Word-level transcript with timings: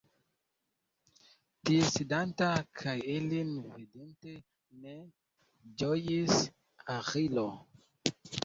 Tie 1.67 1.81
sidanta, 1.89 2.47
kaj 2.79 2.95
ilin 3.17 3.53
vidinte 3.75 4.35
ne 4.87 4.97
ĝojis 5.83 6.43
Aĥilo. 6.99 7.49